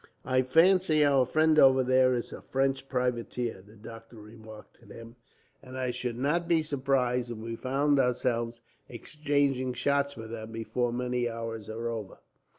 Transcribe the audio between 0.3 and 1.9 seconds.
fancy our friend over